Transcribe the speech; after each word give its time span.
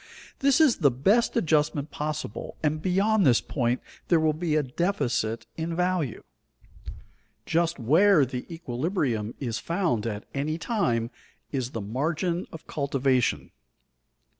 This 0.39 0.59
is 0.59 0.77
the 0.77 0.89
best 0.89 1.37
adjustment 1.37 1.91
possible, 1.91 2.57
and 2.63 2.81
beyond 2.81 3.23
this 3.23 3.39
point 3.39 3.81
there 4.07 4.19
will 4.19 4.33
be 4.33 4.55
a 4.55 4.63
deficit 4.63 5.45
in 5.57 5.75
value. 5.75 6.23
Just 7.45 7.77
where 7.77 8.25
the 8.25 8.51
equilibrium 8.51 9.35
is 9.39 9.59
found 9.59 10.07
at 10.07 10.25
any 10.33 10.57
time 10.57 11.11
is 11.51 11.69
the 11.69 11.81
margin 11.81 12.47
of 12.51 12.65
cultivation. 12.65 13.51